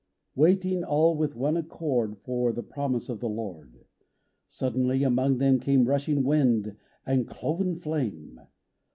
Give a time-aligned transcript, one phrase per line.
[0.33, 3.85] WAITING all with one accord For the promise of the Lord,
[4.47, 8.39] Suddenly among them came Rushing wind and cloven flame.